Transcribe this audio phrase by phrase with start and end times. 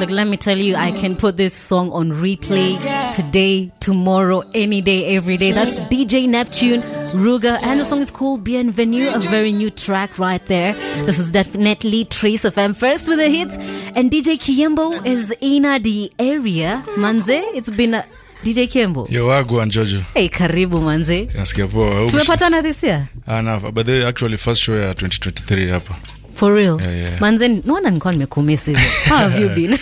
[0.00, 2.78] Like, let me tell you, I can put this song on replay
[3.14, 5.52] today, tomorrow, any day, every day.
[5.52, 6.80] That's DJ Neptune,
[7.12, 10.72] Ruga, and the song is called Bienvenue, a very new track right there.
[11.04, 13.58] This is definitely Trace FM first with the hits.
[13.94, 16.82] And DJ Kyembo is in the area.
[16.96, 18.02] Manze, it's been a
[18.42, 19.06] DJ Kyembo.
[19.10, 20.00] Yo, wagwan Jojo.
[20.14, 21.26] Hey, karibu manze.
[21.26, 22.06] Nasikia poa.
[22.08, 23.10] Tumepatana this year?
[23.26, 26.19] Ah, na, but they actually first show ya 2023 hapa.
[26.40, 26.80] For real?
[26.80, 27.20] Yeah, yeah.
[27.20, 28.86] Manze, naona nilikuwa nimekumisi hivyo.
[29.08, 29.78] How have you been?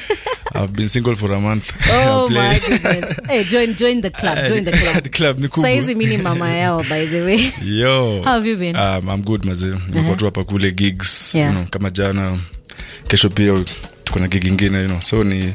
[0.55, 1.71] I've been single for a month.
[1.93, 3.21] Oh my goodness.
[3.29, 4.39] Hey, join join the club.
[4.49, 5.03] Join the club.
[5.07, 5.71] The club ni kubwa.
[5.71, 7.53] Saizi mimi ni mama yao by the way.
[7.65, 8.23] Yo.
[8.25, 8.77] How have you been?
[8.77, 9.75] Um, I'm good mazee.
[9.89, 11.35] Nilikuwa tu hapa kule gigs.
[11.35, 11.49] Yeah.
[11.53, 12.39] You know, kama jana.
[13.09, 13.65] Kesho pia
[14.05, 15.01] tuko na gig ingine, you know.
[15.01, 15.55] So ni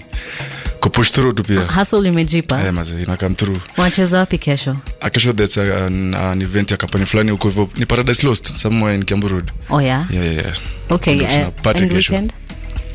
[0.84, 1.62] kupush through tu pia.
[1.80, 2.60] Hustle imejipa.
[2.66, 3.58] eh maze ina come through.
[3.78, 4.76] wacheza wapi kesho?
[5.02, 7.70] Ah, Kesho there's an, an event ya kampani fulani huko hivyo.
[7.78, 9.52] Ni Paradise Lost somewhere in Kiambu Road.
[9.70, 10.06] Oh yeah.
[10.12, 10.54] Yeah, yeah.
[10.90, 11.20] Okay.
[11.22, 11.96] Uh, party kesho.
[11.96, 12.34] weekend?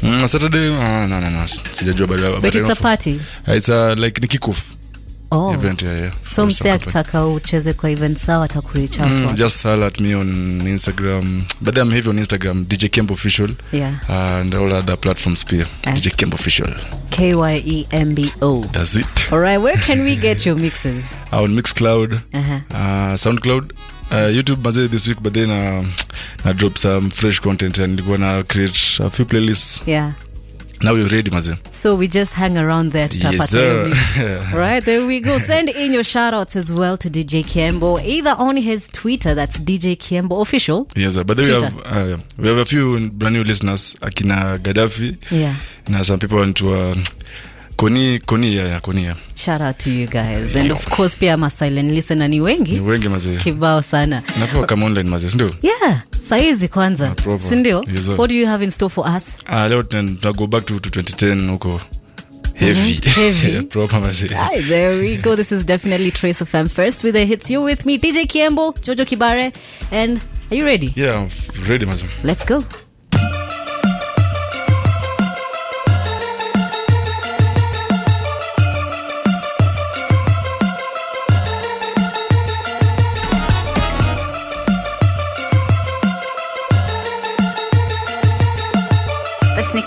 [0.02, 1.46] Mm, Saturday, uh, no, no, no.
[1.72, 2.40] Sijajua bado.
[2.40, 3.20] But it's a party.
[3.48, 4.58] Uh, It's a, like ni kickoff
[5.30, 5.52] Oh.
[5.54, 6.12] event, yeah, yeah.
[6.28, 9.08] So mse akitaka ucheze kwa event sawa atakureach out.
[9.10, 11.42] Mm, just holler at me on Instagram.
[11.60, 13.94] But I'm heavy on Instagram, DJ Kemp Official, Yeah.
[14.10, 15.66] and all other platforms pia.
[15.86, 15.90] Ah.
[15.92, 16.68] DJ Kemp Official.
[17.10, 18.62] K Y E M B O.
[18.72, 19.32] That's it.
[19.32, 21.16] All right, where can we get your mixes?
[21.32, 22.60] Uh, on Mixcloud, Uh-huh.
[22.70, 23.72] uh, SoundCloud,
[24.10, 25.84] uh, YouTube mazee this week, but then uh,
[26.44, 29.82] na drop some fresh content and gonna create a few playlists.
[29.86, 30.12] Yeah.
[30.80, 31.56] Now you're ready mazee.
[31.74, 34.50] So we just hang around there Yes, tutapata your sir.
[34.54, 35.38] Right, there we go.
[35.38, 39.58] Send in your shout outs as well to DJ Kyembo, either on his Twitter, that's
[39.60, 40.86] DJ Kyembo official.
[40.94, 41.24] Yes, sir.
[41.24, 45.56] but then we have uh, we have a few brand new listeners, akina Gaddafi, Yeah.
[45.88, 46.94] na some people into uh,
[47.78, 50.56] Koni Koni yeah, yeah, Shout out to you guys.
[50.56, 52.80] And of course, pia ma silent listener ni Ni wengi.
[52.80, 53.36] wengi mazee.
[53.36, 54.22] Kibao sana.
[54.40, 55.54] Nafaa kama online mazee, sindio?
[55.62, 57.10] Yeah, saizi kwanza.
[57.14, 57.48] proper.
[57.48, 57.84] Sindio?
[57.94, 58.08] Yes.
[58.08, 59.36] What do you have in store for us?
[59.46, 61.80] Ah, leo tuna go back to, to 2010 huko
[62.54, 63.00] heavy.
[63.20, 63.62] Heavy.
[63.62, 64.34] Proper mazee.
[64.34, 65.36] Hi, there we go.
[65.36, 67.48] This is definitely Trace of FM first with the hits.
[67.48, 69.52] You with me, DJ Kiembo, Jojo Kibare.
[69.92, 70.20] And
[70.50, 70.90] are you ready?
[70.96, 71.28] Yeah, I'm
[71.68, 72.24] ready mazee.
[72.24, 72.64] Let's go.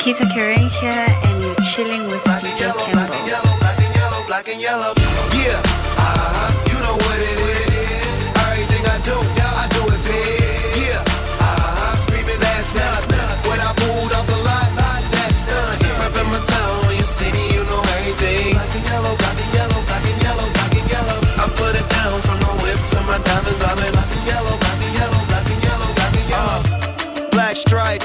[0.01, 2.89] Nikita Kering here, and you're chilling with DJ Kyembo.
[2.89, 3.53] black and yellow.
[3.61, 4.91] black and yellow, black and yellow.
[5.37, 6.49] Yeah, uh-huh.
[6.73, 8.17] You know what it is.
[8.49, 10.89] Everything I do, I do it big.
[10.89, 12.01] Yeah, uh-huh.
[12.01, 12.97] Screaming that's not
[13.45, 14.73] When I pulled off the lot,
[15.13, 15.69] that's none.
[15.69, 18.57] Reppin' my town, your city, you know everything.
[18.57, 21.17] Black and yellow, black and yellow, black and yellow, black and yellow.
[21.37, 23.61] I put it down from the whip to my diamonds.
[23.61, 27.29] I've been black and yellow, black and yellow, black and yellow, black and yellow.
[27.37, 28.01] Black stripe,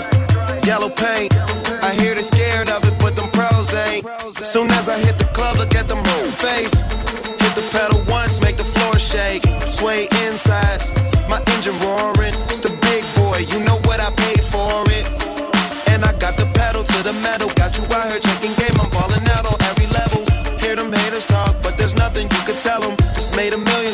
[0.61, 1.36] yellow paint.
[2.27, 4.03] Scared of it, but them pros ain't.
[4.35, 6.83] Soon as I hit the club, look at them whole face.
[6.83, 9.47] Hit the pedal once, make the floor shake.
[9.71, 10.83] Sway inside,
[11.31, 12.35] my engine roaring.
[12.51, 15.07] It's the big boy, you know what I paid for it.
[15.95, 17.47] And I got the pedal to the metal.
[17.55, 20.27] Got you out here checking game, I'm balling out on every level.
[20.59, 22.99] Hear them haters talk, but there's nothing you could tell them.
[23.15, 23.86] Just made a million,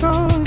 [0.00, 0.37] control.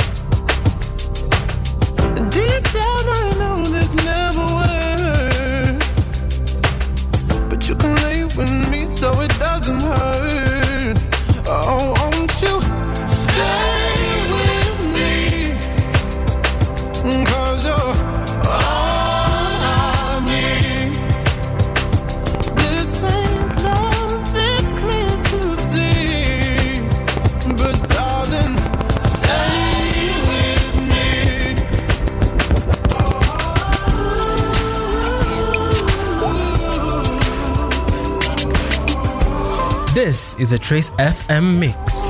[40.42, 42.01] Is a Trace FM mix.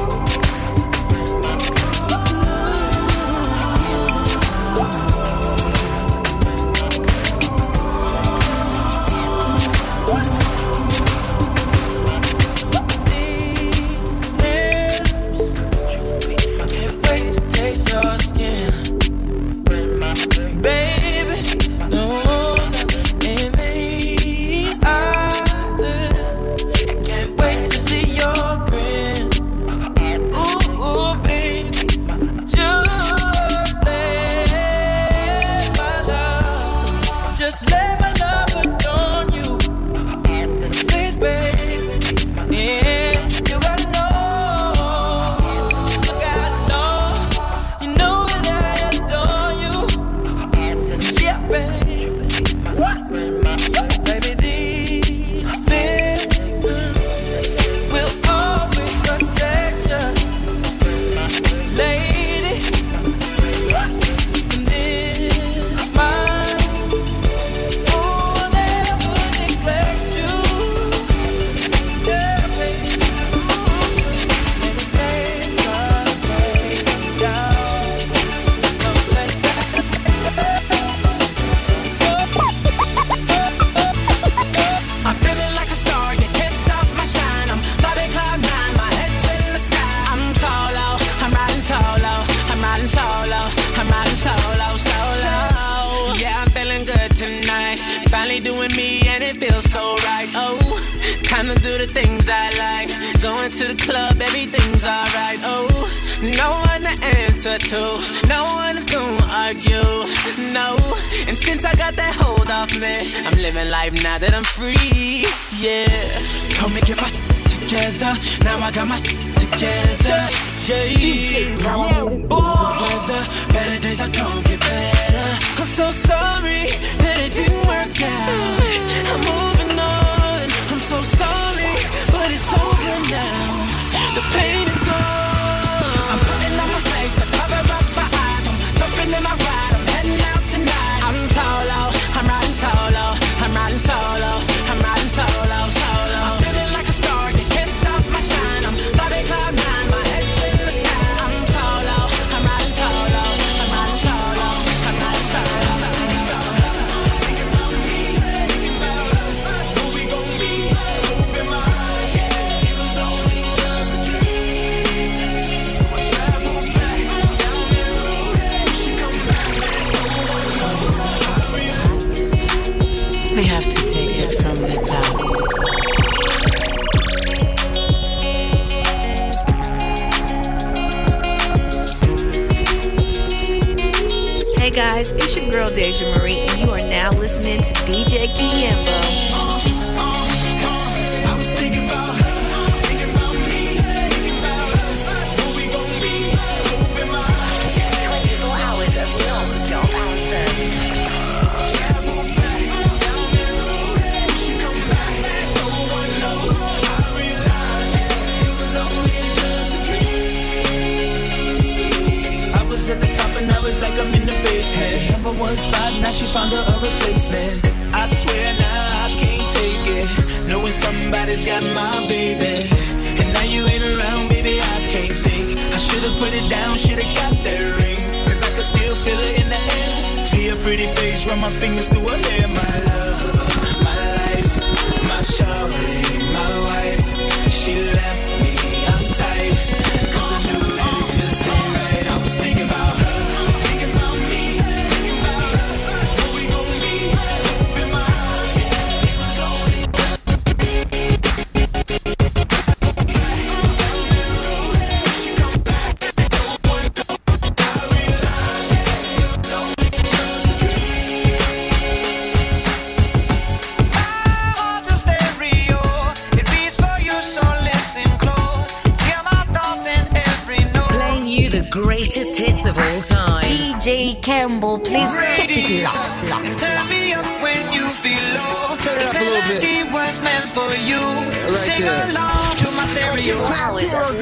[282.02, 282.18] So right sing there.
[282.18, 283.38] along to my stereo.
[283.54, 284.22] hours of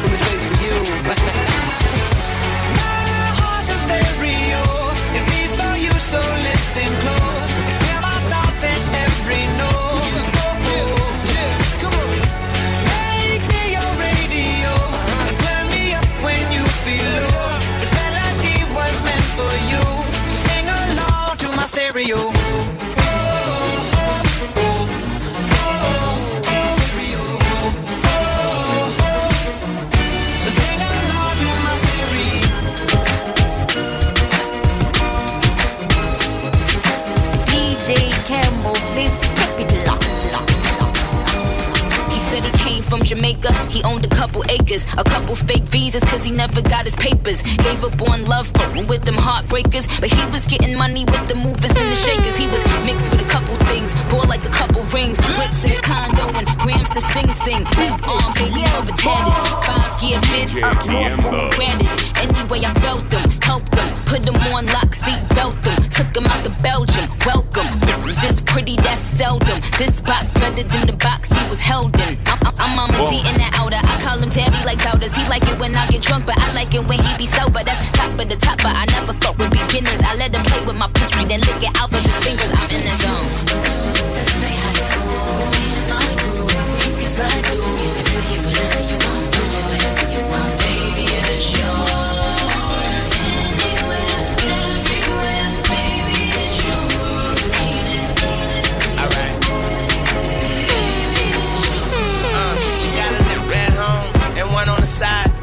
[0.01, 0.77] the only place for you.
[2.77, 4.63] My heart's a stereo.
[5.17, 7.80] It beats for you, so listen close.
[42.91, 43.53] From Jamaica.
[43.71, 47.41] He owned a couple acres, a couple fake visas, cause he never got his papers.
[47.63, 49.87] Gave up on love but with them heartbreakers.
[50.01, 52.35] But he was getting money with the movers and the shakers.
[52.35, 55.81] He was mixed with a couple things, bought like a couple rings, bricks in a
[55.81, 57.63] condo and grams to sing sing.
[57.79, 59.39] Left arm, um, baby, never tatted.
[59.63, 60.51] Five year bid,
[61.55, 61.87] granted.
[62.19, 66.25] Anyway, I felt them, helped them, put them on lock, seat belt them, took them
[66.25, 67.05] out to Belgium.
[67.25, 67.67] Welcome,
[68.23, 69.59] this pretty, that's seldom.
[69.77, 72.13] This box better than the box he was held in.
[72.31, 73.81] I- I- I'm Mama D in that outer.
[73.91, 75.13] I call him Tabby like doubters.
[75.17, 77.61] He like it when I get drunk, but I like it when he be sober.
[77.67, 79.99] That's top of the top, but I never fuck with beginners.
[80.09, 82.51] I let him play with my pussy, then lick it out of his fingers.
[82.59, 83.27] I'm in the zone.
[91.71, 92.00] Alright.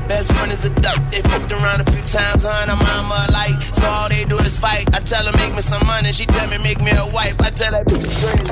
[0.08, 0.96] Best friend is a duck.
[1.12, 3.60] They fucked around a few times, her and her mama alike.
[3.76, 4.88] So all they do is fight.
[4.96, 7.36] I tell her make me some money, she tell me make me a wife.
[7.44, 7.84] I tell her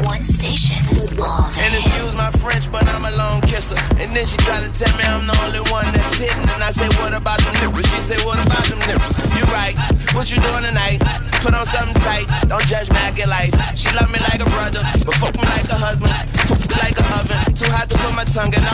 [0.04, 0.76] One station,
[1.16, 3.80] all and excuse my French, but I'm a lone kisser.
[3.96, 6.44] And then she try to tell me I'm the only one that's hitting.
[6.44, 7.88] And I say, what about them nipples?
[7.88, 9.16] She say, what about them nipples?
[9.32, 9.72] You right.
[10.12, 11.00] What you doing tonight?
[11.40, 12.28] Put on something tight.
[12.52, 13.56] Don't judge me, I get life.
[13.72, 16.12] She love me like a brother, but fuck me like a husband.
[16.52, 17.38] Fuck me like a oven.
[17.56, 18.65] Too hot to put my tongue in.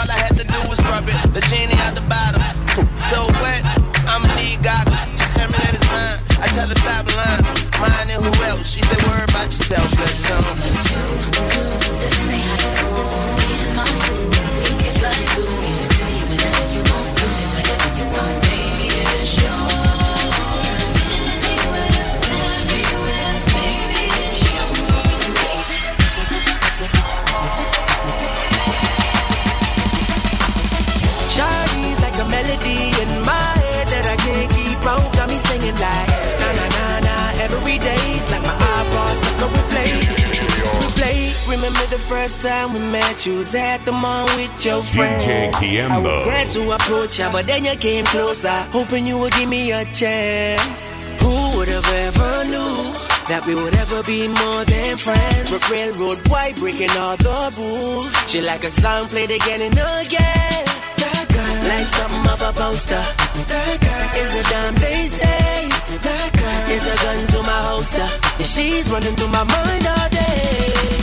[43.52, 45.20] Was at the mall with your friend.
[45.20, 46.24] DJ Kyembo.
[46.24, 49.84] Tried to approach ya, but then you came closer, hoping you would give me a
[49.92, 50.88] chance.
[51.20, 52.96] Who would have ever knew
[53.28, 55.52] that we would ever be more than friends?
[55.52, 58.08] But railroad white breaking all the rules.
[58.24, 60.64] She like a song played again and again.
[61.04, 63.04] That girl, like something of a poster.
[63.52, 65.68] That girl is a damn they say.
[66.00, 68.08] That girl is a gun to my holster.
[68.40, 71.01] And she's running through my mind all day.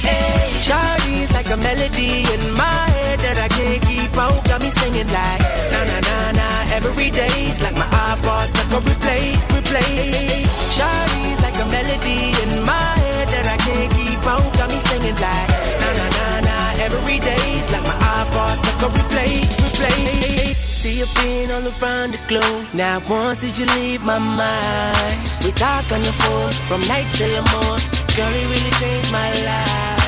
[0.65, 4.37] Shawty's like a melody in my head that I can't keep out.
[4.45, 5.41] Got me singing like
[5.73, 6.47] na na na na
[6.77, 10.45] every day's like my iPod stuck on replay, replay.
[10.69, 14.45] Shawty's like a melody in my head that I can't keep out.
[14.57, 15.49] Got me singing like
[15.81, 20.53] na na na na every day's like my iPod stuck on replay, replay.
[20.79, 22.65] See you being all around the globe.
[22.73, 25.17] Now once did you leave my mind?
[25.43, 27.89] We talk on the phone from night till the morning.
[28.15, 29.98] Girl, it really changed my life.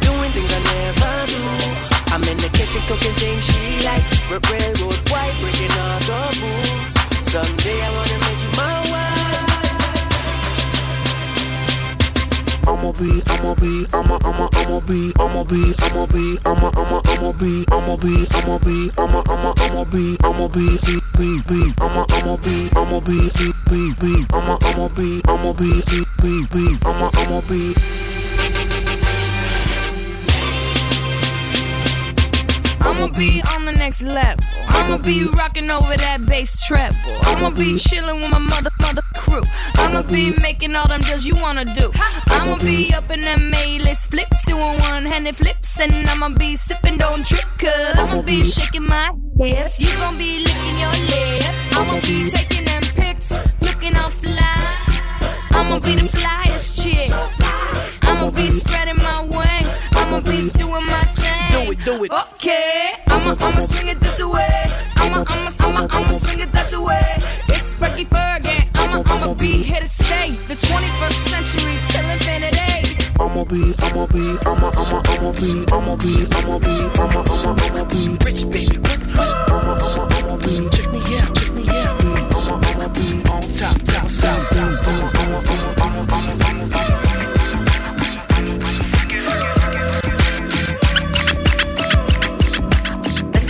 [0.00, 1.42] Doing things I never do.
[2.12, 4.10] I'm in the kitchen cooking things she likes.
[4.30, 6.90] We're railroad white, breaking all the rules.
[7.30, 9.10] Someday I wanna make you my wife.
[12.66, 17.32] I'ma be, I'ma be, I'ma, I'ma, I'ma be, I'ma be, I'ma be, I'ma, I'ma, I'ma
[17.32, 20.78] be, I'ma be, I'ma be, I'ma, I'ma, I'ma be, I'ma be,
[21.18, 23.30] be, be, I'ma, I'ma be, I'ma be,
[23.70, 25.82] be, be, I'ma, I'ma be, I'ma be,
[26.22, 28.09] be, be, I'ma, I'ma be.
[33.10, 34.44] I'ma be on the next level.
[34.68, 36.94] I'ma be rocking over that bass treble.
[37.24, 39.42] I'ma be chilling with my mother mother crew.
[39.78, 41.90] I'ma be making all them deals you wanna do.
[42.28, 47.26] I'ma be up in them A-list flicks, doing one-handed flips, and I'ma be sipping, don't
[47.26, 47.42] trip,
[47.98, 49.80] I'ma be shaking my hips.
[49.80, 51.76] You gon' be licking your lips.
[51.76, 54.54] I'ma be taking them pics, looking all fly.
[55.50, 57.10] I'ma be the flyest chick.
[58.02, 59.72] I'ma be spreading my wings.
[59.96, 61.39] I'ma be doing my thing.
[61.60, 62.10] Do it, do it.
[62.10, 64.48] Okay, I'ma I'ma swing it this way.
[64.96, 67.04] I'ma I'ma I'ma I'ma swing it that way.
[67.52, 68.64] It's Frankie Fergie.
[68.80, 70.30] I'ma I'ma be here to stay.
[70.48, 73.12] The 21st century till infinity.
[73.20, 77.84] I'ma be, I'ma be, I'ma, I'ma, I'ma be, I'ma be, I'ma be, I'ma, I'ma, I'ma
[77.92, 78.80] be rich, baby.
[79.52, 80.64] I'ma, I'ma, I'ma be.
[80.72, 82.00] Check me out, check me out.
[82.00, 85.12] I'ma, I'ma be on top, top, top, top, top.
[85.20, 85.79] I'ma, I'ma, I'ma,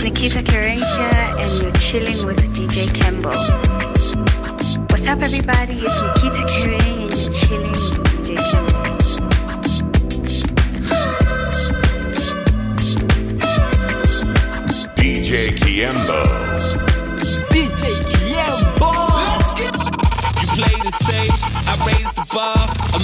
[0.03, 3.29] It's Nikita Kering and you're chilling with DJ Tembo.
[4.89, 5.75] What's up, everybody?
[5.75, 8.81] It's Nikita Kering, and you're chilling with DJ Tembo.
[14.95, 16.19] DJ Kyembo.
[17.51, 18.89] DJ Kyembo.
[20.41, 21.50] You played it safe.
[22.33, 22.55] Bar.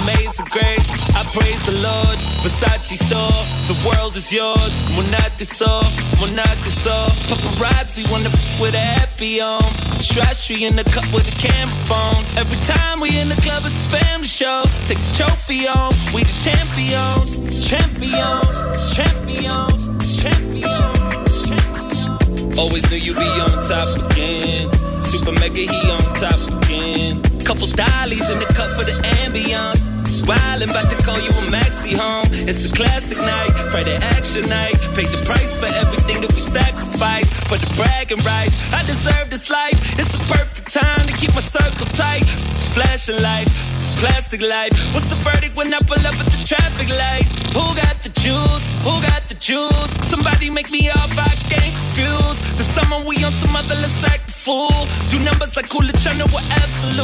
[0.02, 0.88] Amazing grace.
[1.16, 2.18] I praise the Lord.
[2.44, 3.40] Versace store.
[3.68, 4.74] The world is yours.
[4.96, 5.82] Monate so.
[6.22, 6.96] Monate so.
[7.28, 9.62] Paparazzi wanna f- with a happy on.
[10.00, 12.24] Trashy in the cup with a camera phone.
[12.38, 14.64] Every time we in the club, it's a family show.
[14.86, 15.92] Take the trophy on.
[16.16, 17.36] We the champions.
[17.68, 18.58] Champions.
[18.96, 19.92] Champions.
[20.22, 21.48] Champions.
[21.48, 22.58] Champions.
[22.58, 24.72] Always knew you'd be on top again.
[25.02, 27.27] Super mega, he on top again.
[27.48, 28.92] Couple dollies in the cup for the
[29.24, 29.80] ambiance.
[30.28, 32.28] Wildin', about to call you a maxi home.
[32.44, 34.76] It's a classic night, Friday action night.
[35.00, 37.32] Paid the price for everything that we sacrificed.
[37.48, 39.80] For the bragging rights, I deserve this life.
[39.96, 42.28] It's a perfect time to keep my circle tight.
[42.76, 43.56] Flashing lights,
[43.96, 44.76] plastic light.
[44.92, 47.32] What's the verdict when I pull up at the traffic light?
[47.56, 48.68] Who got the juice?
[48.84, 49.96] Who got the juice?
[50.04, 52.44] Somebody make me off, I can't confused.
[52.60, 54.04] The summer we on some other, let's
[54.48, 54.88] fool.
[55.12, 57.04] Do numbers like Cool China, we're absolute.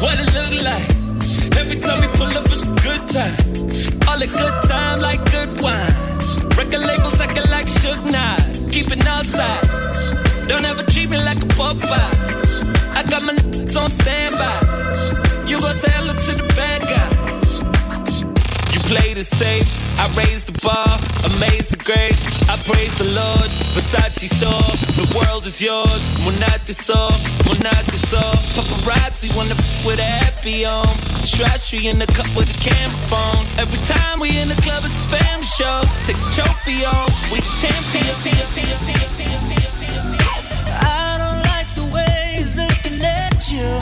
[0.00, 0.88] What it look like?
[1.60, 3.36] Every time we pull up, it's a good time.
[4.08, 5.94] All a good time, like good wine.
[6.56, 8.72] Record labels acting like Suge Knight.
[8.72, 9.64] Keep it outside.
[10.48, 12.12] Don't ever treat me like a Popeye.
[12.96, 14.56] I got my n***s on standby.
[15.50, 17.08] You gon' say hello to the bad guy.
[18.72, 19.68] You played it safe.
[20.00, 20.87] I raised the bar.
[21.38, 22.26] Amazing grace.
[22.50, 23.46] I praise the Lord.
[23.70, 24.74] Versace store.
[24.98, 26.02] The world is yours.
[26.74, 26.98] So.
[27.46, 28.18] Monate so.
[28.58, 30.90] Paparazzi wanna f- with a happy on.
[31.22, 33.46] Trashy in the cup with a camera phone.
[33.62, 35.78] Every time we in the club, it's a family show.
[36.02, 37.06] Take the trophy on.
[37.30, 38.18] We the champion.
[40.74, 43.78] I don't like the way he's looking at you.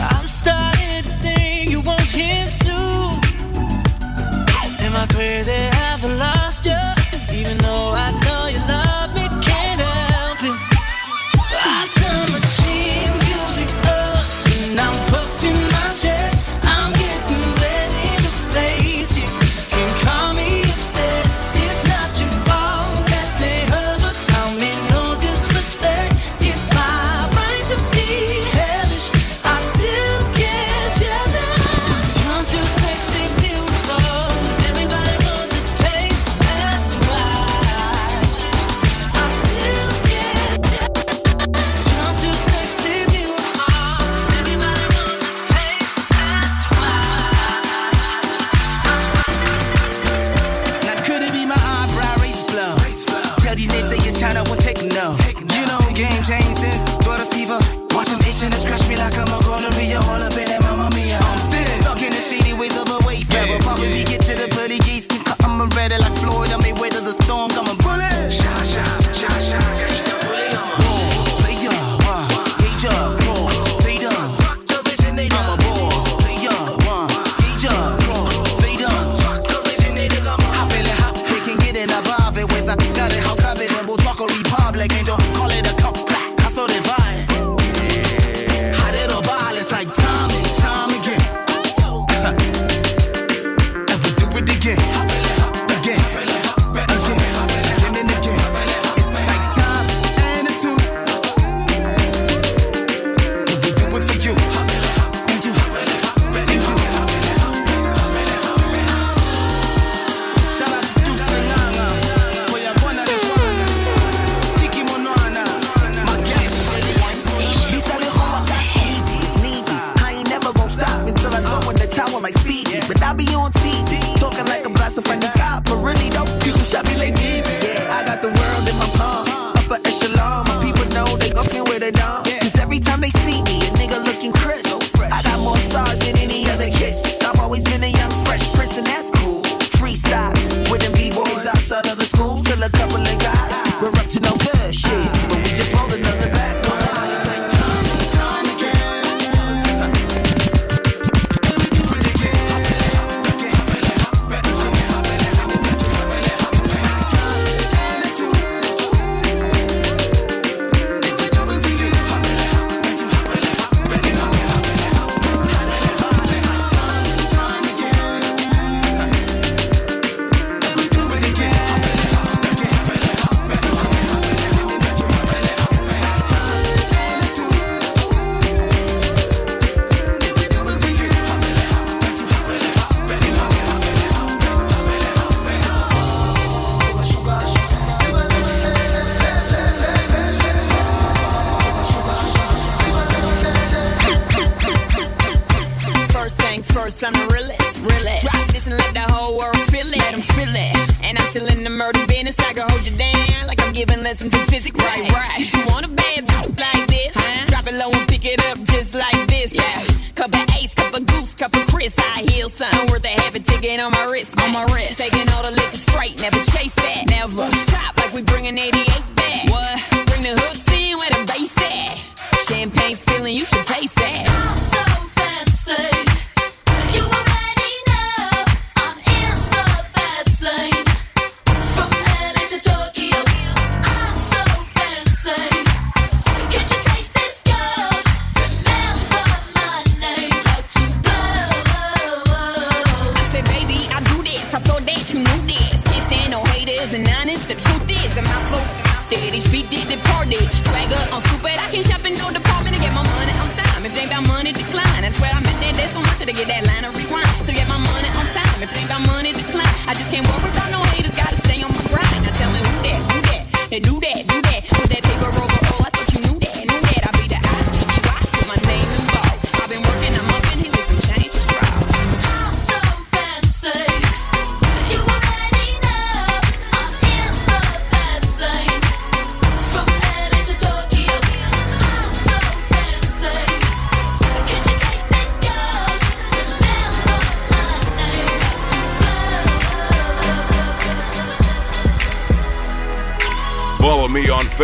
[0.00, 0.77] I'm starting
[4.98, 5.52] I crazy?
[5.52, 6.97] Have I lost you?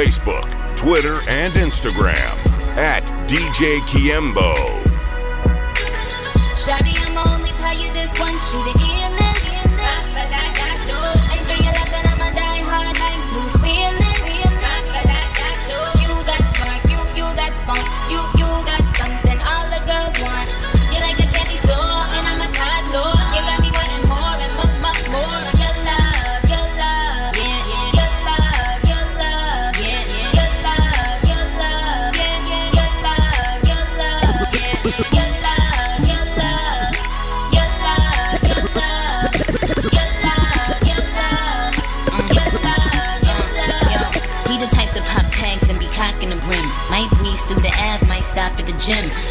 [0.04, 2.36] Facebook, Twitter, and Instagram
[2.76, 4.52] at DJ Kyembo.
[6.60, 8.62] Shawty, I'm only tell you this once, you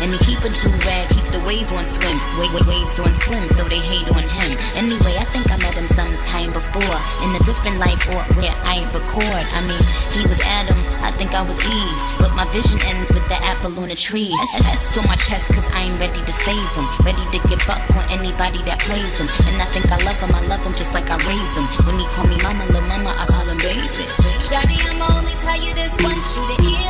[0.03, 2.19] And he keep a do-rag, keep the wave on swim.
[2.35, 4.51] Wait, wait, waves on swim, so they hate on him.
[4.75, 6.99] Anyway, I think I met him sometime before.
[7.23, 9.45] In a different life or where I record.
[9.55, 9.79] I mean,
[10.11, 11.99] he was Adam, I think I was Eve.
[12.19, 14.35] But my vision ends with the apple on a tree.
[14.67, 16.83] That's on my chest, cause I ain't ready to save him.
[17.07, 19.31] Ready to get up on anybody that plays him.
[19.47, 21.63] And I think I love him, I love him just like I raised him.
[21.87, 24.03] When he call me mama, little mama, I call him baby.
[24.43, 26.82] Shawty, I'ma only tell you this once, you to.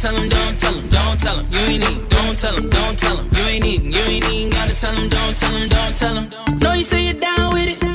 [0.00, 1.46] tell him, don't tell him, don't tell him.
[1.52, 3.28] You ain't eating, don't tell him, don't tell him.
[3.36, 6.58] You ain't eating, you ain't even Gotta tell him, don't tell him, don't tell him.
[6.58, 7.90] Know you say you're down with it.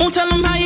[0.00, 0.63] Won't tell him how you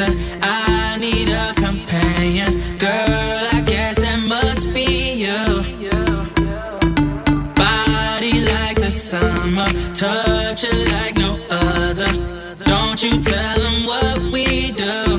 [0.00, 3.48] I need a companion, girl.
[3.52, 5.34] I guess that must be you.
[7.56, 12.06] Body like the summer, touch it like no other.
[12.64, 15.18] Don't you tell them what we do.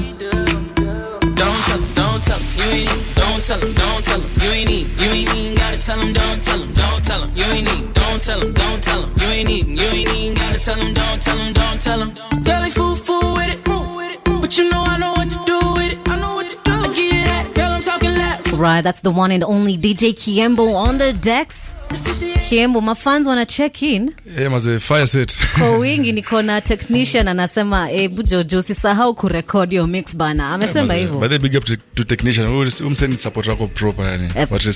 [1.35, 3.15] Don't tell them, don't tell them, you ain't.
[3.15, 4.87] Don't tell don't tell you ain't need.
[4.97, 7.93] You ain't even gotta tell don't tell don't tell you ain't need.
[7.93, 9.67] Don't tell don't tell you ain't need.
[9.67, 12.28] You ain't even gotta tell don't tell don't tell.
[18.59, 21.78] right, that's the one and only DJ Kyembo on the decks.
[22.49, 24.11] Kiembo mafans wana check in.
[24.37, 25.37] Eh, maze fire set.
[25.57, 30.49] Kwa wingi niko na technician anasema hebu Bujojo, usisahau kurekod yo mix bana.
[30.49, 31.19] Amesema hivyo.
[31.19, 32.47] by the big up to, to technician.
[32.85, 34.27] Umseni support wako proper yani.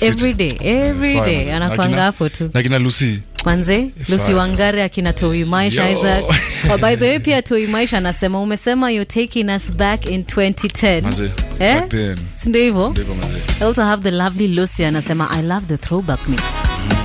[0.02, 2.50] Every day, every day, anakuanga hapo tu.
[2.54, 3.20] na kina lucy.
[3.46, 6.24] Manze lusi wangare akina toi maisha isaac.
[6.74, 11.02] Oh, by the way pia toi maisha anasema umesema you taking us back in 2010
[11.02, 11.24] Maze,
[11.60, 11.80] eh?
[11.80, 12.18] back then.
[12.36, 12.96] sindo hivyo?
[13.62, 16.42] I also have the lovely lucy anasema i love the throwback mix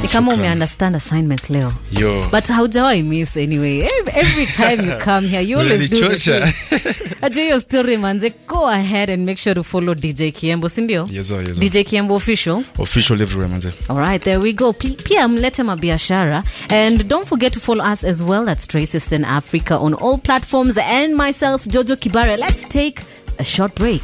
[0.03, 0.39] ni kama shukran.
[0.41, 2.25] umeunderstand assignment leo Yo.
[2.31, 6.53] but haujawai miss anyway every, every time you come here you always do the Unanichosha.
[6.53, 6.95] thing.
[7.23, 11.29] ajua hiyo story manze go ahead and make sure to follow dj kyembo sindio Yes,
[11.29, 11.61] sir, yes, sir.
[11.71, 14.73] dj kyembo official official everywhere manze Alright, there we go.
[14.73, 16.43] P- Pia mlete mabiashara.
[16.71, 18.45] And don't forget to follow us as well.
[18.45, 20.77] That's Trace Eastern Africa on all platforms.
[20.79, 22.37] And myself, Jojo Kibare.
[22.39, 23.01] Let's take
[23.39, 24.03] a short break.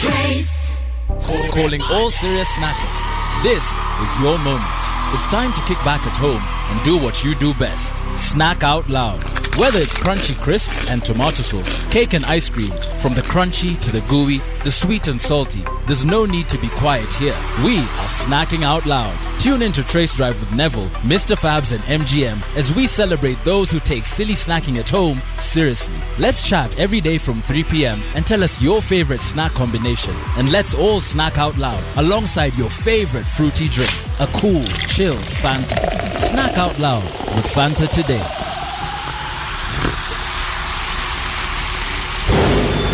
[0.00, 0.76] Trace.
[1.08, 3.09] Call- calling all serious snackers.
[3.42, 4.68] This is your moment.
[5.14, 7.96] It's time to kick back at home and do what you do best.
[8.14, 9.24] Snack out loud.
[9.56, 13.90] Whether it's crunchy crisps and tomato sauce, cake and ice cream, from the crunchy to
[13.90, 17.34] the gooey, the sweet and salty, there's no need to be quiet here.
[17.64, 19.29] We are snacking out loud.
[19.40, 21.34] Tune in to Trace Drive with Neville, Mr.
[21.34, 25.96] Fabs, and MGM as we celebrate those who take silly snacking at home seriously.
[26.18, 27.98] Let's chat every day from 3 p.m.
[28.14, 30.14] and tell us your favorite snack combination.
[30.36, 36.18] And let's all snack out loud alongside your favorite fruity drink, a cool, chilled Fanta.
[36.18, 38.20] Snack out loud with Fanta today.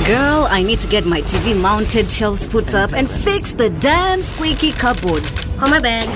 [0.06, 4.22] Girl, I need to get my TV mounted shelves put up and fix the damn
[4.22, 5.24] squeaky cupboard.
[5.58, 6.06] Oh, my bag.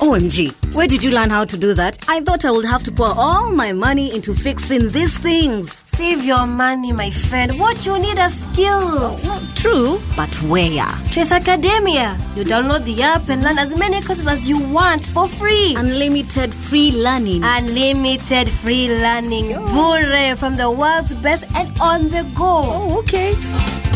[0.00, 1.98] OMG, where did you learn how to do that?
[2.08, 5.84] I thought I would have to pour all my money into fixing these things.
[5.86, 7.58] Save your money, my friend.
[7.58, 9.20] What you need are skills.
[9.54, 10.86] True, but where?
[11.10, 12.16] Trace Academia.
[12.36, 15.74] You download the app and learn as many courses as you want for free.
[15.76, 17.42] Unlimited free learning.
[17.44, 19.48] Unlimited free learning.
[19.48, 22.62] Bure from the world's best and on the go.
[22.64, 23.34] Oh, okay.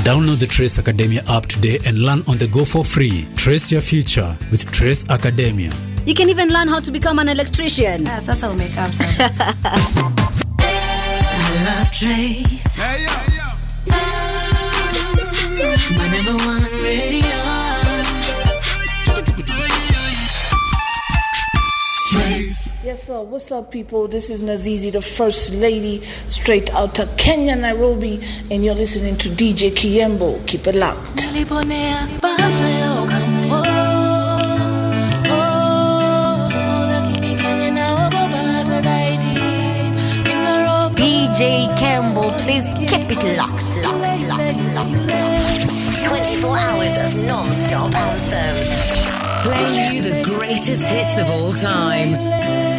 [0.05, 3.25] Download the Trace Academia app today and learn on the go for free.
[3.37, 5.71] Trace your future with Trace Academia.
[6.05, 8.07] You can even learn how to become an electrician.
[8.09, 9.31] Ah, sasa umekaa sana.
[10.59, 12.79] I love Trace.
[15.97, 17.62] My number one radio.
[22.85, 23.21] Yes, sir.
[23.23, 24.09] What's up, people?
[24.09, 29.29] This is Nazizi, the First Lady, straight out of Kenya, Nairobi, and you're listening to
[29.29, 30.45] DJ Kyembo.
[30.49, 31.15] Keep it locked.
[31.33, 33.55] Niliponea bahasha ya oh, ukambo.
[35.31, 35.39] Oh,
[36.51, 39.35] oh, lakini Kenya naogopa hata zaidi.
[40.25, 46.05] Finger of oh, DJ Campbell, please keep it locked, locked, locked, locked, locked.
[46.09, 48.67] 24 hours of non-stop anthems.
[49.45, 52.72] Playing you the greatest hits of all time.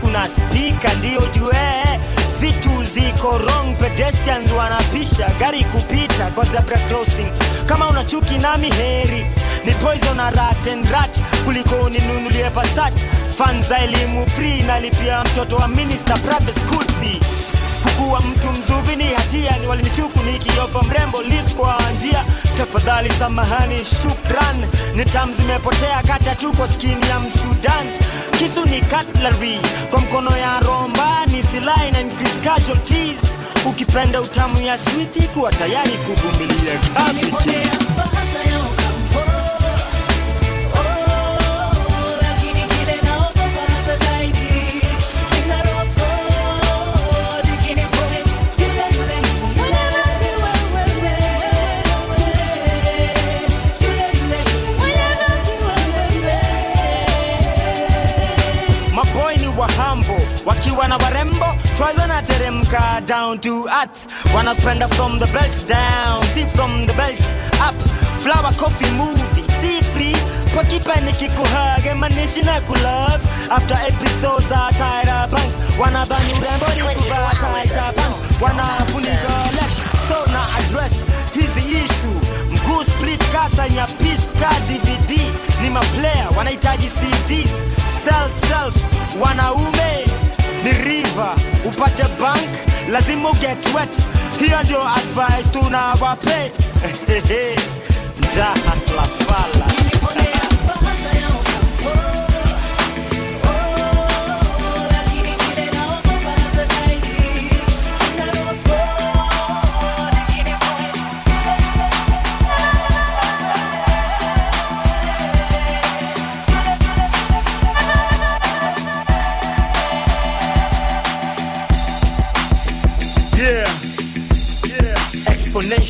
[0.00, 1.82] Kuna spika ndio jue
[2.40, 7.26] vitu ziko wrong pedestrians wanapisha gari kupita kwa zebra crossing.
[7.66, 9.26] Kama una chuki nami heri
[9.64, 12.92] ni poison na rat and rat kuliko uninunulie pasat
[13.38, 17.20] fan za elimu free nalipia mtoto wa minister private school fee
[18.02, 19.56] kukuwa mtu mzuri ni hatia.
[19.58, 22.24] Ni walinishuku nikiofa mrembo lift kwa njia.
[22.56, 24.66] Tafadhali samahani shukran.
[24.94, 27.86] Ni tam zimepotea kata tu kwa skini ya msudan.
[28.38, 29.60] Kisu ni cutlery
[29.90, 33.20] kwa mkono ya romba ni silaha na increase casualties.
[33.66, 37.68] Ukipenda utamu ya switi kuwa tayari kuvumilia gravity
[63.12, 64.08] down to earth.
[64.32, 67.20] Wanapenda from the belt down see from the belt
[67.60, 67.76] up.
[68.24, 70.16] Flower coffee movie see free.
[70.54, 77.30] Kwa kipande kikuhage manishi na kulove after episodes za Tyra Banks wanadhani urembo ni kuvaa
[77.68, 79.74] Tyra Banks wanafunika less
[80.08, 82.20] so na address hizi issue.
[82.52, 85.20] Mguu split kasa nyapis ka DVD
[85.62, 87.64] ni maplayer wanahitaji cds
[88.04, 88.74] sell self
[89.20, 90.04] wanaume
[90.64, 91.34] ni river.
[91.64, 92.48] Upate bank
[92.88, 94.02] lazima uget wet.
[94.38, 96.52] Hiyo ndio advice tunawape
[98.32, 99.02] njaa hasla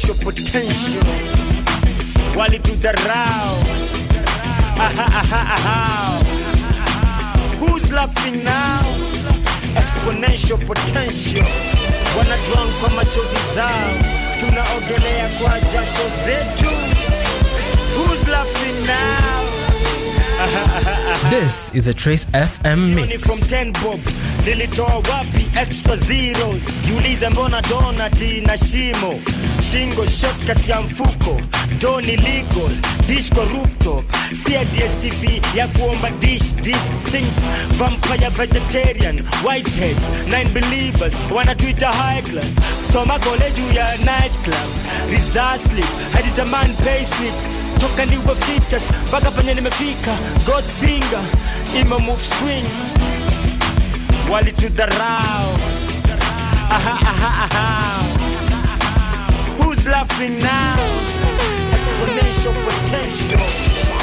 [0.02, 1.02] exponential potential.
[2.36, 3.56] Walitudharau
[4.78, 6.22] Aha, aha, aha.
[7.58, 8.82] who's laughing now?
[9.76, 11.46] Exponential potential.
[12.18, 13.90] Wanadrunk kwa machozi zao.
[14.40, 16.70] Tunaogelea kwa jasho zetu
[21.32, 23.22] This is a Trace FM Hiyo ni mix.
[23.26, 24.00] from 10 bob.
[24.44, 26.62] Nilitoa wapi extra zeros?
[26.82, 29.20] Jiulize mbona donati na shimo?
[29.70, 31.40] Shingo shot kati ya mfuko.
[31.80, 32.70] Doni legal
[33.06, 34.04] dish kwa rooftop.
[34.44, 35.24] Si ya dstv
[35.56, 37.40] ya kuomba dish distinct.
[37.78, 42.52] Vampire vegetarian whiteheads nine believers wanatuita high class.
[42.92, 44.70] Soma kole juu ya night club
[45.10, 47.34] reserve sleep haditamani pay slip
[47.82, 50.12] toka niwe fitas mpaka penye nimefika.
[50.46, 51.20] God's finger
[51.80, 52.78] ima move strings.
[54.30, 55.50] Walitudharau.
[56.70, 58.04] Aha, aha, aha.
[59.58, 60.76] who's laughing now?
[61.76, 63.40] Exponential potential.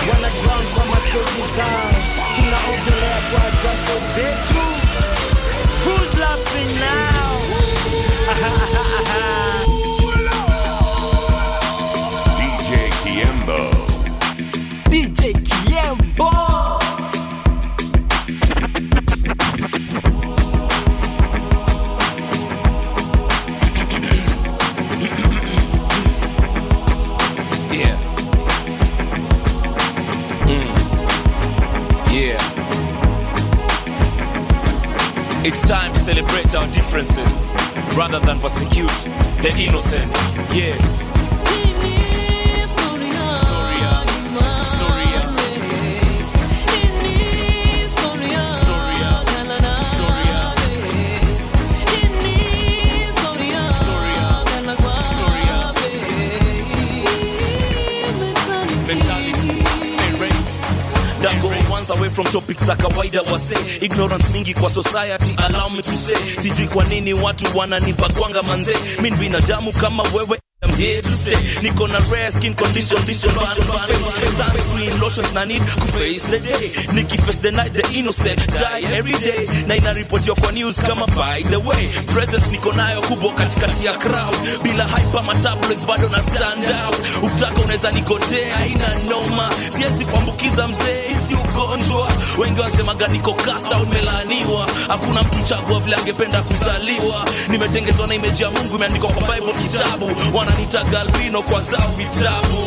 [0.10, 0.30] Wana
[0.76, 1.90] kwa machozi zao.
[2.36, 4.64] Tunaogelea kwa jasho zetu.
[5.86, 7.40] Who's laughing now.
[12.38, 13.69] DJ Kyembo.
[35.70, 37.48] Time to celebrate our differences
[37.96, 38.88] rather than persecute
[39.44, 40.12] the innocent.
[40.52, 41.09] Yeah.
[62.20, 66.16] From topics za kawaida wase ignorance mingi kwa society allow me to say.
[66.42, 68.74] Sijui kwa nini watu wananipa kwanga manze.
[69.02, 70.40] Mi binadamu kama wewe
[70.80, 71.36] here to stay.
[71.62, 74.00] Niko na rare skin condition, vision, vision, condition.
[74.32, 76.72] Sunscreen, lotions na need to face the day.
[76.96, 79.44] Nikki face the night, the innocent die every day.
[79.68, 81.84] Na inaripotiwa kwa news kama by the way.
[82.14, 84.36] Presence niko nayo kubwa katikati ya crowd.
[84.64, 86.98] Bila hype ama tablets bado na stand out.
[87.24, 89.50] Ukitaka unaweza nikotea, haina noma.
[89.78, 92.08] Siwezi kuambukiza mzee, isi ugonjwa.
[92.38, 93.90] Wengi wasemaga niko cast out.
[94.88, 97.26] Hakuna mtu chagua vile angependa kuzaliwa.
[97.50, 100.12] Nimetengezwa na image ya Mungu, imeandikwa kwa Bible kitabu.
[100.38, 102.58] Wananiita Galvino kwa zao vitabu.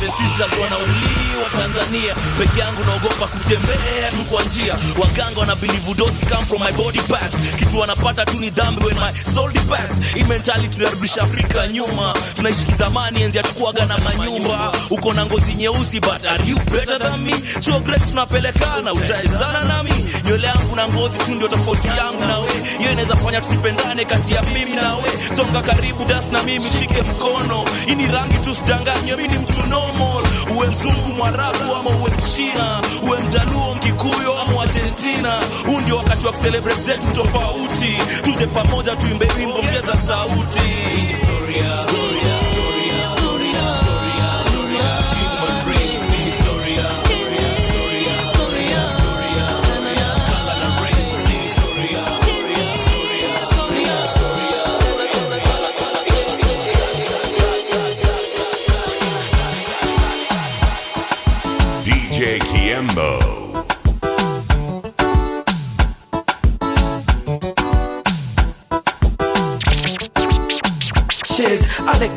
[0.00, 4.74] Sisters wanauliwa Tanzania, peke yangu naogopa kutembea tu kwa njia.
[4.98, 8.96] Waganga wana believe dosi come from my body parts, kitu wanapata tu ni dhambi when
[8.96, 10.00] my soul departs.
[10.14, 14.72] Hii mentality tunarudisha Afrika nyuma, tunaishi kizamani, enzi hatukuaga na manyumba.
[14.90, 17.32] Uko na ngozi nyeusi but are you better than me?
[17.60, 19.90] Chuo great tunapelekana, utaezana nami.
[20.30, 24.34] Nywele yangu na ngozi tu ndio tofauti yangu na we, hiyo inaweza fanya tusipendane kati
[24.34, 25.34] ya mimi na we.
[25.36, 27.64] Songa karibu, dance na mimi, shike mkono.
[27.86, 30.22] Hii ni rangi tu, sidanganywe, mimi ni mtu normal.
[30.56, 35.32] Uwe mzungu, mwarabu ama uwe mchina, uwe mjaluo, mkikuyo ama argentina.
[35.66, 40.60] Huu ndio wakati wa kucelebrate zetu tofauti, tuje pamoja tuimbe wimbo, ongeza sauti.
[41.08, 42.36] Historia, historia,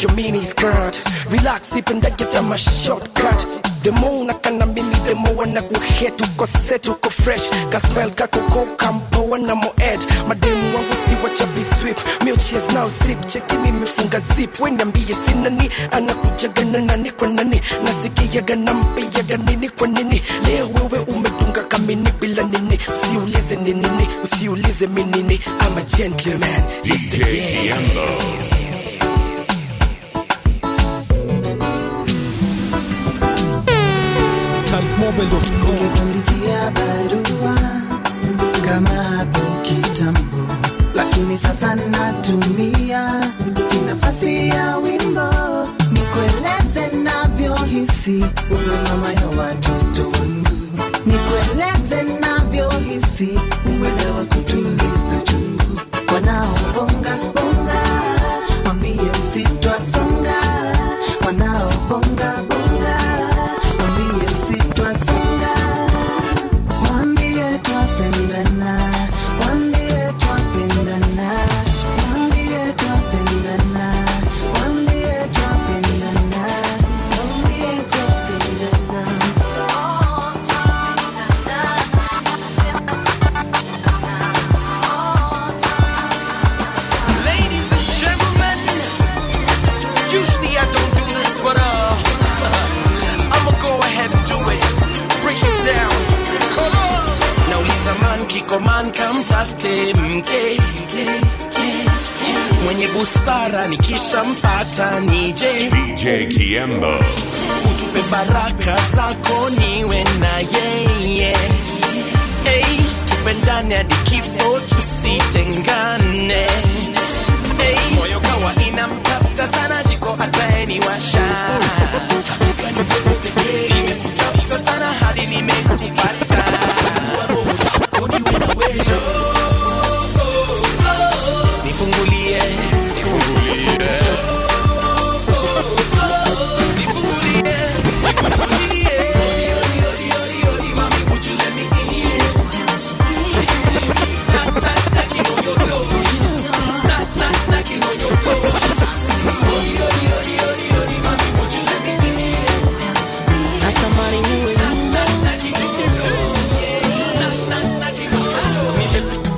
[0.04, 0.96] your mini skirt,
[1.30, 3.48] relax ipendeke kama shortcut.
[3.84, 7.50] Demo unakanamini demo wanakuhet uko set uko fresh.
[7.70, 14.60] Kaspel kakoko kampoa na moed mademu wangu siwachabiswip miochies nao sip cheki nimefunga zip.
[14.60, 22.10] Weniambie sinani anakujagana nani kwa nani nasikiaga nampiaga nini kwa nini leo wewe umedunga kamini
[22.20, 26.64] bila nini usiulize ninini usiulize minini ama gentleman.
[26.84, 27.94] Listen, yeah.
[27.96, 28.73] yeah.
[34.78, 35.38] Kiembo.
[35.70, 37.56] Ungekuandikia barua
[38.66, 40.48] kama hapo kitambo,
[40.96, 43.02] lakini sasa natumia
[43.88, 45.30] nafasi ya wimbo
[45.92, 50.58] nikueleze navyohisi, uwe mama ya watoto wangu,
[51.06, 54.03] nikueleze navyohisi, uelewa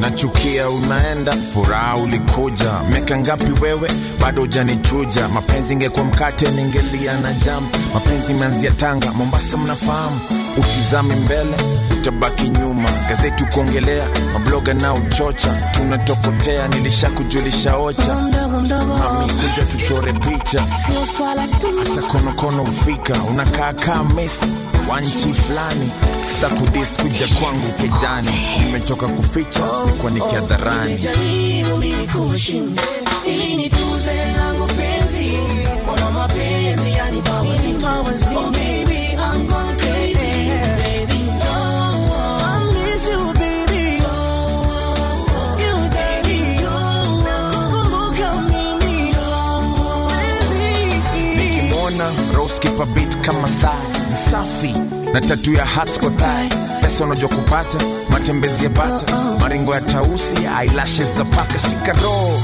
[0.09, 2.71] nachukia unaenda furaha ulikuja.
[2.91, 3.91] Meka ngapi wewe?
[4.21, 5.27] Bado hujanichuja.
[5.27, 7.67] Mapenzi ingekuwa mkate ningelia na jam.
[7.93, 10.19] Mapenzi imeanzia tanga mombasa mnafahamu
[10.57, 11.55] utizami mbele
[11.99, 12.89] utabaki nyuma.
[13.09, 15.47] Gazeti kuongelea mabloga na uchocha.
[15.75, 18.15] Tunatokotea nilishakujulisha ocha.
[18.99, 20.63] Mami kuja tuchore picha.
[21.79, 24.45] Hata konokono ufika unakaa kaa mesi
[24.89, 25.89] wa nchi fulani
[26.35, 28.29] sitakudis kuja kwangu kejani
[28.65, 30.97] nimetoka kuficha nikuwa nikiadharani
[38.37, 38.94] Oh, mimi
[52.45, 53.81] roskipa bit kama saa.
[54.13, 54.75] Msafi
[55.13, 56.49] na tatu ya hatskotai
[56.81, 57.77] pesa unajua kupata
[58.09, 59.05] matembezi ya bata.
[59.39, 61.59] Maringo ya tausi eyelashes za paka.
[61.59, 62.39] Shikaro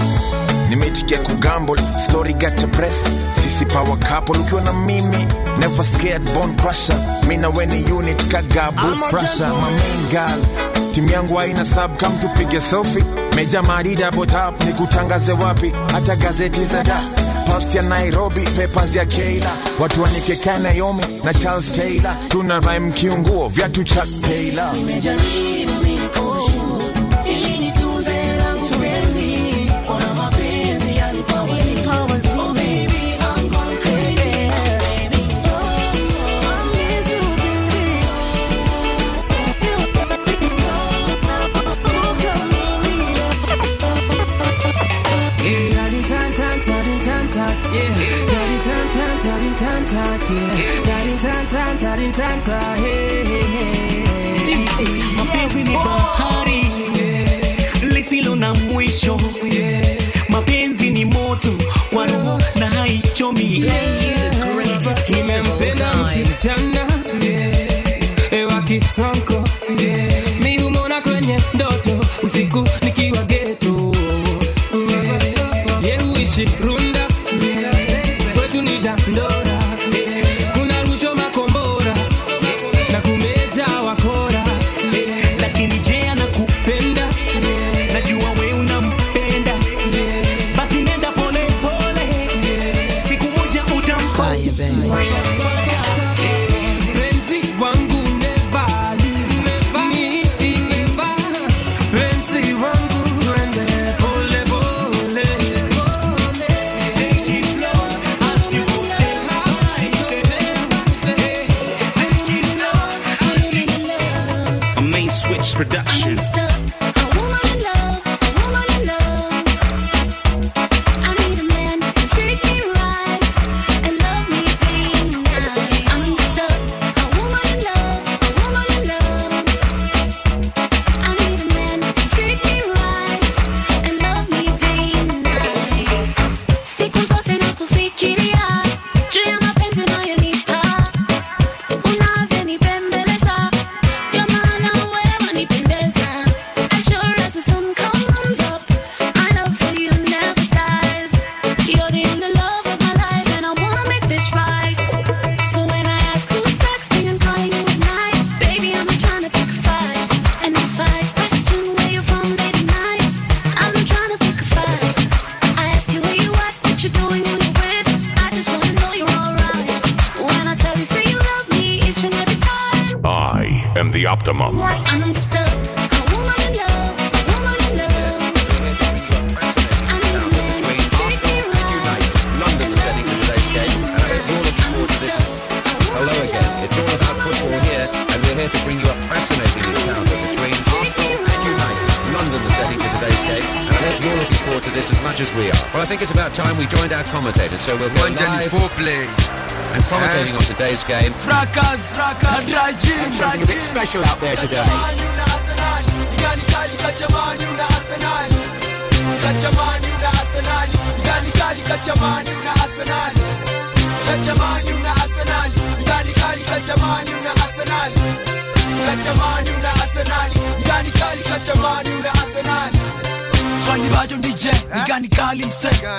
[0.69, 1.79] nimeitikia kugambol
[2.09, 2.95] story gata press
[3.43, 5.25] sisi power couple ukiwa na mimi
[5.59, 6.95] never scared bone crusher.
[7.27, 9.71] Mi na weni unit kagabu frasha my
[10.11, 10.45] main
[10.93, 13.03] timu yangu haina sub kam tupige selfie
[13.35, 15.73] meja marida botap ni kutangaze wapi?
[15.93, 17.01] Hata gazeti za da.
[17.45, 23.47] Pulse ya Nairobi, papers ya Keila, watu wanikeka Naomi na Charles Taylor, tuna rhyme kiunguo,
[23.47, 24.71] viatu Chuck Taylor.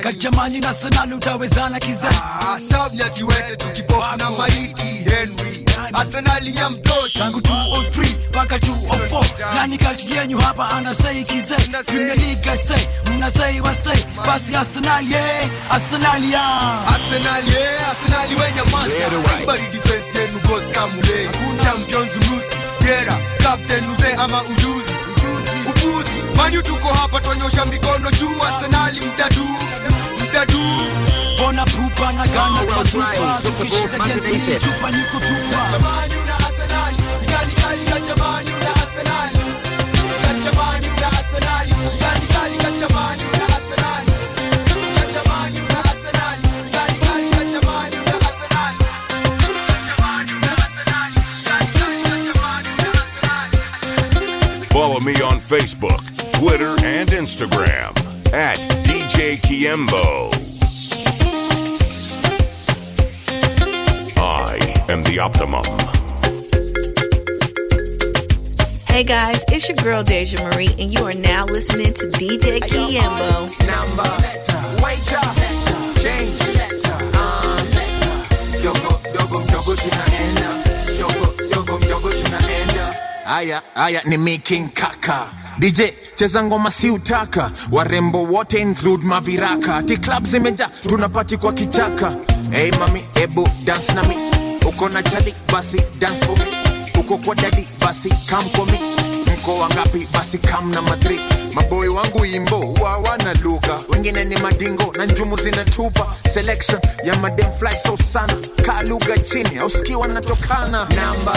[0.02, 2.08] Mse Kachamani na Arsenal utawezana kize
[2.70, 5.64] Sabnya kiwete tukipofu na maiti Henry.
[5.92, 11.56] Arsenali ya mtosha tangu 203 mpaka 204 nani kati yenyu hapa anasei kize?
[11.86, 14.04] Premier League say mnasei wasei.
[14.26, 16.42] Basi Arsenal ye Arsenal ya
[16.88, 21.28] Arsenal ye Arsenal wenye masa Everybody defense yenu boss kamule.
[21.62, 24.91] Champions unusi Gera Captain uze ama ujuzi
[25.82, 29.44] Upuzi Manyu tuko hapa twanyosha mikono juu Arsenal mtadu
[30.24, 30.58] Mtadu
[31.38, 36.94] Bona pupa na gana za masupa Tukishinda geti chupa niko tupa Kachamani una Arsenal.
[37.26, 39.32] Gani kali kachamani una Arsenal.
[40.22, 41.66] Kachamani una Arsenal.
[42.00, 44.04] Gani kali kachamani una Arsenal.
[44.96, 46.38] Kachamani una Arsenal.
[46.72, 48.74] Gani kali kachamani una Arsenal.
[49.68, 51.12] Kachamani una Arsenal
[51.48, 53.50] Gani kali kachamani una Arsenal.
[54.72, 56.00] Follow me on Facebook,
[56.32, 57.90] Twitter, and Instagram
[58.32, 58.56] at
[58.88, 60.32] DJ Kyembo.
[64.16, 64.56] I
[64.90, 65.62] am the optimum.
[68.88, 73.52] Hey guys, it's your girl Deja Marie, and you are now listening to DJ Kyembo.
[73.68, 74.08] Number.
[74.82, 75.36] Wake up.
[76.00, 76.32] Change.
[77.12, 77.60] Uh,
[78.64, 80.48] yogo Yogo Yogo tunaenda
[80.98, 82.96] Yogo Yogo Yogo tunaenda
[83.26, 85.80] Aya aya ni making kaka DJ
[86.14, 87.50] cheza ngoma si utaka.
[87.70, 89.82] Warembo wote include maviraka.
[89.82, 92.14] Ti club zimeja tunapati kwa kichaka.
[92.50, 94.16] Hey mami ebu dance na mi
[94.66, 96.44] uko na chali basi dance for me.
[97.00, 98.78] Uko kwa dadi basi come for me.
[99.38, 101.20] Mko wangapi basi kam na madri
[101.54, 106.06] maboi wangu imbo huwa wana lugha wengine ni madingo na njumu zinatupa.
[106.34, 108.34] Selection ya madem fly so sana.
[108.66, 111.32] Kaa lugha chini auski wanatokana namba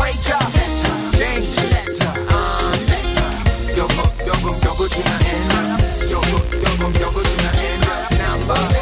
[0.00, 0.52] Wake up,
[1.18, 1.48] change,
[4.64, 5.78] yogo, tunaenda.
[6.10, 7.94] Yogo, yogo, yogo, tunaenda.
[8.18, 8.81] Namba, wake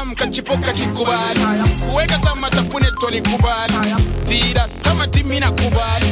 [0.00, 1.40] damu kachipoka kikubali.
[1.90, 3.74] Kuweka tamatapune tolikubali
[4.24, 6.06] tira kama timi na kubali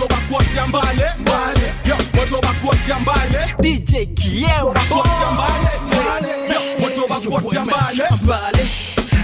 [0.00, 1.72] moto bakuatia mbale mbale.
[1.88, 3.54] Yo, moto bakuatia mbale.
[3.60, 8.04] DJ Kiembo bakuatia mbale mbale, Yo, moto bakuatia mbale.
[8.22, 8.66] Mbale,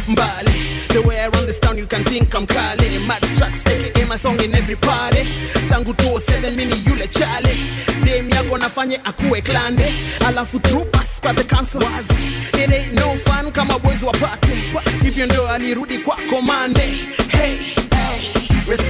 [0.08, 0.50] mbale.
[0.88, 3.06] The way I run this town you can think I'm Kale.
[3.06, 5.22] Mad tracks aka my song in every party
[5.68, 7.50] Tangu 207 mimi yule chale.
[8.04, 9.84] Dem yako nafanye akuwe klande.
[10.26, 12.70] Alafu through pass kwa the council Wazi It.
[12.72, 14.52] Ain't no fun kama boys wapate.
[15.02, 16.80] Sivyo ndio alirudi kwa komande
[17.28, 17.56] hey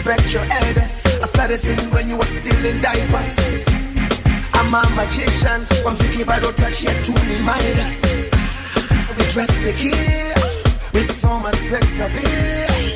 [0.06, 1.02] Respect your elders.
[1.18, 3.36] I started singing when you were still in diapers.
[4.54, 5.66] I'm a magician.
[5.82, 8.02] Kwa mziki bado touch ya tu ni Midas
[9.18, 10.34] We dress to kill
[10.94, 12.94] With so much sex appeal.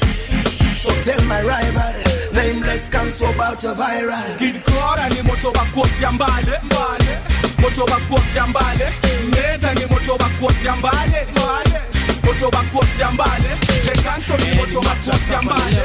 [0.76, 1.92] So tell my rival
[2.32, 4.38] Nameless cancel about a viral.
[4.38, 7.18] Kid Cora ni moto wa kuotea mbale mbale
[7.58, 8.88] Moto wa kuotea mbale
[9.30, 11.80] Meta ni moto wa kuotea mbale mbale
[12.30, 13.44] moto bakuotea mbali
[13.86, 15.76] lekansoni moto bakuotea mbali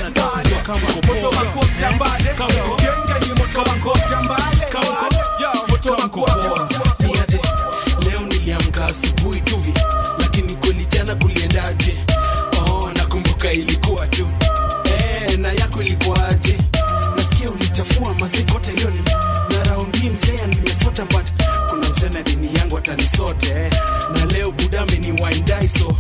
[1.07, 4.57] moto bakuotea mbali genge ni moto bakuotea mbali
[5.67, 7.39] moto bakuotea
[8.09, 9.73] leo niliamka asubuhi tuvi
[10.19, 11.95] lakini kweli jana kuliendaje?
[12.67, 14.27] Oh, nakumbuka ilikuwa tu.
[14.85, 16.57] Eh, na yako ilikuwaje
[17.15, 19.01] nasikia ulichafua mazikote yoni
[19.49, 21.27] na raundi mzee nimesota but
[21.69, 23.71] kuna mzee na dini yangu atanisote eh.
[24.13, 25.95] na leo buda ameniwaindaiso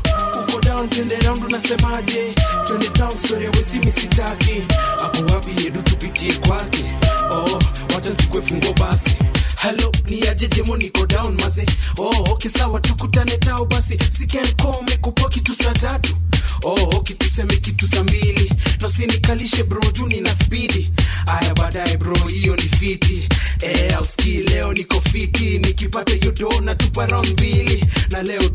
[0.95, 2.33] twende round unasemaje
[2.67, 4.63] twende town story ya westi misitaki
[5.03, 6.83] ako wapi yedu tupitie kwake?
[7.31, 7.59] Oh,
[7.95, 9.15] wacha tukwe fungo basi.
[9.55, 11.65] Halo ni aje jemo niko down maze.
[11.97, 13.97] Oh, okay sawa tukutane tao basi.
[14.17, 16.15] Sikenko kupoa kitu saa tatu.
[16.63, 18.51] Oh, okay tuseme kitu saa mbili.
[18.81, 20.91] Nosinikalishe bro juu nina spidi
[21.27, 23.29] aya baadaye bro hiyo ni fiti.
[23.61, 25.59] E, auski leo niko fiti.
[25.59, 27.85] Nikipata hiyo do na tupa round mbili.
[28.11, 28.49] Na leo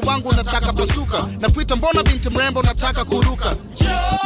[0.00, 1.24] moyo wangu unataka pasuka.
[1.40, 3.56] Na kuita mbona binti mrembo unataka kuruka?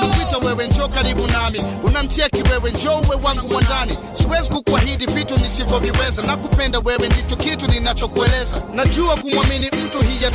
[0.01, 1.63] Nakuita wewe njo karibu nami.
[1.85, 6.23] Unamtia kiwewe njo uwe wangu mwandani siwezi kukuahidi vitu nisivyoviweza.
[6.23, 8.63] Na kupenda wewe ndicho kitu ninachokueleza.
[8.75, 9.71] Najua kumwamini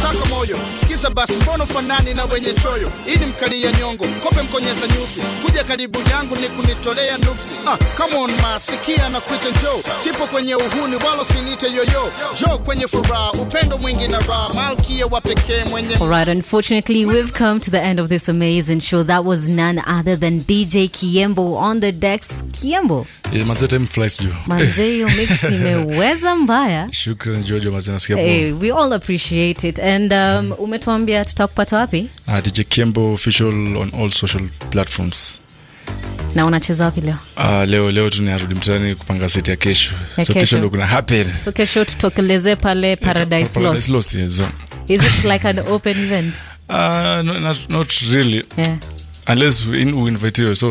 [0.03, 0.57] mtu hiyataka moyo.
[0.79, 2.91] Sikiza basi mbono fanani na wenye choyo?
[3.07, 4.05] Ili mkalia nyongo.
[4.23, 5.19] Kope mkonyeza nyusi.
[5.45, 7.51] Kuja karibu yangu ni kunitolea nuksi.
[7.67, 12.11] Ah, come on ma sikia na kuita njoo sipo kwenye uhuni wala sinite yoyo.
[12.41, 14.53] Jo kwenye furaha upendo mwingi na raha.
[14.53, 18.79] Malkia wa pekee mwenye All right, unfortunately, we've come to the end of this amazing
[18.81, 19.03] show.
[19.03, 22.43] That was none other than DJ Kiembo on the decks.
[22.51, 26.87] Kiembo, yeah, mazee time flies juu manze, hiyo mix imeweza mbaya.
[26.91, 28.17] shukran jojo mazee nasikia.
[28.17, 29.79] Hey, we all appreciate it.
[29.79, 32.09] and um, umetuambia tutakupata wapi?
[32.27, 35.39] Uh, dj Kembo official on all social platforms.
[36.35, 37.17] Na unacheza wapi leo?
[37.37, 39.91] Uh, leo leo tunarudi mtaani kupanga seti ya kesho.
[40.17, 40.39] Ya so kesho.
[40.39, 40.57] kesho.
[40.57, 41.27] ndo kuna happen.
[41.45, 44.15] So kesho tutokeleze pale paradise Paradise lost.
[44.15, 44.41] Lost, yes,
[44.87, 46.35] is it like an open event?
[46.69, 46.75] Uh,
[47.25, 48.43] no, not, not really.
[48.57, 48.77] Yeah.
[49.27, 50.69] Unless in we invite you so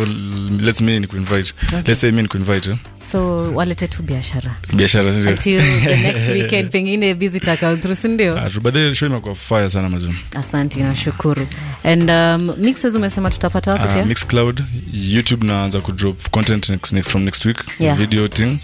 [0.60, 1.82] let's me ni kuinvite Okay.
[1.86, 2.76] let's say me ni kuinvite eh?
[3.00, 5.30] so walete tu biashara biashara sindio?
[5.30, 9.68] until the next weekend pengine visitor account through sindio Ah, but then show imekuwa fire
[9.68, 11.46] sana mazum asanti nashukuru
[11.84, 17.22] and um, mixes umesema tutapata wapi uh, mix cloud youtube naanza kudrop content next, from
[17.24, 17.98] next week Yeah.
[17.98, 18.58] video thing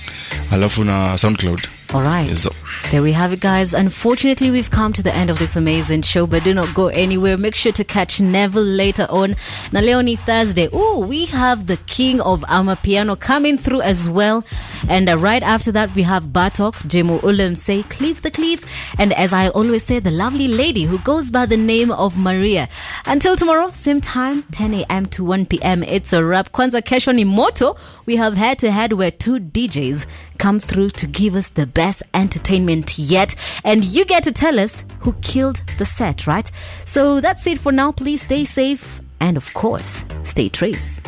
[0.52, 1.60] alafu na soundcloud
[1.94, 2.36] All right.
[2.36, 2.50] So.
[2.90, 3.72] There we have it, guys.
[3.74, 7.36] Unfortunately, we've come to the end of this amazing show, but do not go anywhere.
[7.38, 9.36] Make sure to catch Neville later on.
[9.72, 10.68] Now, Leonie Thursday.
[10.72, 14.44] Oh, we have the king of Amapiano coming through as well.
[14.88, 18.64] And uh, right after that, we have Batok, Jemo Ulam say, Cleave the Cleave.
[18.98, 22.68] And as I always say, the lovely lady who goes by the name of Maria.
[23.06, 25.06] Until tomorrow, same time, 10 a.m.
[25.06, 25.82] to 1 p.m.
[25.82, 26.52] It's a wrap.
[26.52, 27.76] Kwanza Keshoni moto.
[28.06, 30.06] We have head to head where two DJs
[30.38, 33.34] come through to give us the best entertainment yet.
[33.64, 36.50] And you get to tell us who killed the set, right?
[36.84, 37.92] So that's it for now.
[37.92, 41.00] Please stay safe and, of course, stay trace.